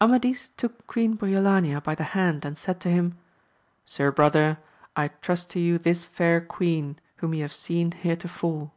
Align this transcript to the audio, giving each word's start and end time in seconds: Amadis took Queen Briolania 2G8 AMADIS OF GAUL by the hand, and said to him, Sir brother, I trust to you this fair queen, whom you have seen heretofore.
Amadis 0.00 0.50
took 0.56 0.86
Queen 0.86 1.16
Briolania 1.18 1.18
2G8 1.18 1.26
AMADIS 1.26 1.68
OF 1.74 1.74
GAUL 1.74 1.80
by 1.80 1.94
the 1.96 2.04
hand, 2.04 2.44
and 2.44 2.56
said 2.56 2.78
to 2.80 2.88
him, 2.90 3.18
Sir 3.84 4.12
brother, 4.12 4.58
I 4.94 5.08
trust 5.08 5.50
to 5.50 5.58
you 5.58 5.78
this 5.78 6.04
fair 6.04 6.40
queen, 6.40 6.94
whom 7.16 7.34
you 7.34 7.42
have 7.42 7.52
seen 7.52 7.90
heretofore. 7.90 8.70